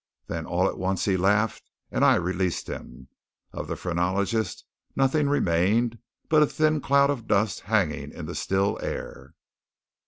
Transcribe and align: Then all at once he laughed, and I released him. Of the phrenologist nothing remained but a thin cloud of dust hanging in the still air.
Then 0.25 0.47
all 0.47 0.67
at 0.67 0.79
once 0.79 1.05
he 1.05 1.15
laughed, 1.15 1.69
and 1.91 2.03
I 2.03 2.15
released 2.15 2.65
him. 2.67 3.07
Of 3.53 3.67
the 3.67 3.75
phrenologist 3.75 4.65
nothing 4.95 5.29
remained 5.29 5.99
but 6.27 6.41
a 6.41 6.47
thin 6.47 6.81
cloud 6.81 7.11
of 7.11 7.27
dust 7.27 7.59
hanging 7.59 8.11
in 8.11 8.25
the 8.25 8.33
still 8.33 8.79
air. 8.81 9.35